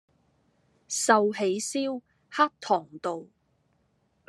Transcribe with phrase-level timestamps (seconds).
[0.89, 3.27] 壽喜燒-黑糖道